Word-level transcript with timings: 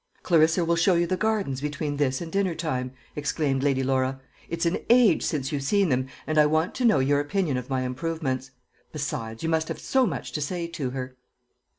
"Clarissa 0.23 0.65
shall 0.65 0.75
show 0.75 0.95
you 0.95 1.05
the 1.05 1.15
gardens 1.15 1.61
between 1.61 1.97
this 1.97 2.21
and 2.21 2.31
dinner 2.31 2.55
time," 2.55 2.91
exclaimed 3.15 3.61
Lady 3.61 3.83
Laura. 3.83 4.19
"It's 4.49 4.65
an 4.65 4.79
age 4.89 5.21
since 5.21 5.51
you've 5.51 5.61
seen 5.61 5.89
them, 5.89 6.07
and 6.25 6.39
I 6.39 6.47
want 6.47 6.73
to 6.73 6.85
know 6.85 6.97
your 6.97 7.19
opinion 7.19 7.55
of 7.55 7.69
my 7.69 7.81
improvements. 7.83 8.49
Besides, 8.91 9.43
you 9.43 9.49
must 9.49 9.67
have 9.67 9.77
so 9.79 10.07
much 10.07 10.31
to 10.31 10.41
say 10.41 10.65
to 10.69 10.89
her." 10.89 11.17